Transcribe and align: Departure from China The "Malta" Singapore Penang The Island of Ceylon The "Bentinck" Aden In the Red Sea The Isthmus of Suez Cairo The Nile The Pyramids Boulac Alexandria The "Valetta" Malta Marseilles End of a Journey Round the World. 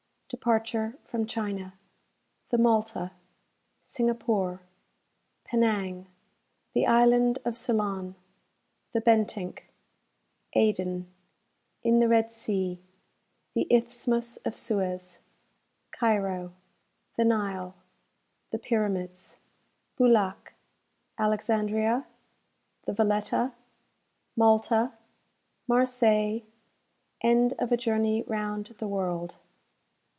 Departure 0.33 0.97
from 1.03 1.25
China 1.27 1.73
The 2.51 2.57
"Malta" 2.57 3.11
Singapore 3.83 4.61
Penang 5.43 6.07
The 6.71 6.87
Island 6.87 7.39
of 7.43 7.57
Ceylon 7.57 8.15
The 8.93 9.01
"Bentinck" 9.01 9.65
Aden 10.53 11.13
In 11.83 11.99
the 11.99 12.07
Red 12.07 12.31
Sea 12.31 12.81
The 13.55 13.67
Isthmus 13.69 14.37
of 14.45 14.55
Suez 14.55 15.19
Cairo 15.91 16.53
The 17.17 17.25
Nile 17.25 17.75
The 18.51 18.57
Pyramids 18.57 19.35
Boulac 19.97 20.53
Alexandria 21.17 22.07
The 22.85 22.93
"Valetta" 22.93 23.51
Malta 24.37 24.93
Marseilles 25.67 26.43
End 27.21 27.51
of 27.59 27.73
a 27.73 27.77
Journey 27.77 28.23
Round 28.23 28.67
the 28.77 28.87
World. 28.87 29.35